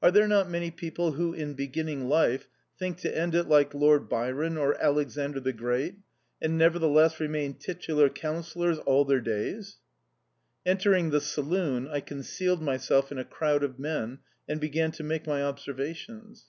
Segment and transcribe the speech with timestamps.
[0.00, 4.08] Are there not many people who, in beginning life, think to end it like Lord
[4.08, 5.96] Byron or Alexander the Great,
[6.40, 9.78] and, nevertheless, remain Titular Councillors all their days?"
[10.64, 15.26] Entering the saloon, I concealed myself in a crowd of men, and began to make
[15.26, 16.44] my observations.